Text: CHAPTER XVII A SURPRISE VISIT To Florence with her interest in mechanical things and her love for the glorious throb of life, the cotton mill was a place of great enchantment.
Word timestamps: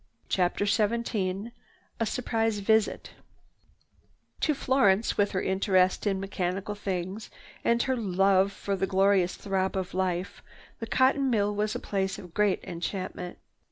CHAPTER 0.29 0.65
XVII 0.65 1.51
A 1.99 2.05
SURPRISE 2.07 2.57
VISIT 2.61 3.11
To 4.39 4.55
Florence 4.55 5.15
with 5.15 5.29
her 5.33 5.41
interest 5.43 6.07
in 6.07 6.19
mechanical 6.19 6.73
things 6.73 7.29
and 7.63 7.83
her 7.83 7.95
love 7.95 8.51
for 8.51 8.75
the 8.75 8.87
glorious 8.87 9.35
throb 9.35 9.77
of 9.77 9.93
life, 9.93 10.41
the 10.79 10.87
cotton 10.87 11.29
mill 11.29 11.53
was 11.53 11.75
a 11.75 11.79
place 11.79 12.17
of 12.17 12.33
great 12.33 12.63
enchantment. 12.63 13.37